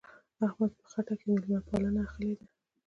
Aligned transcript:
احمد 0.45 0.71
په 0.79 0.85
خټه 0.91 1.13
کې 1.19 1.25
مېلمه 1.31 1.59
پالنه 1.67 1.99
اخښلې 2.05 2.31
ده. 2.39 2.45